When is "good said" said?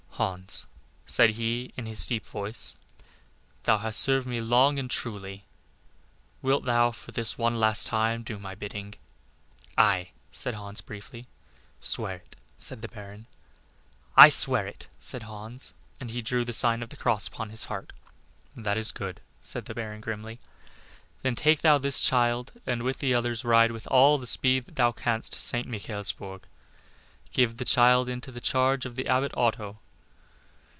18.91-19.65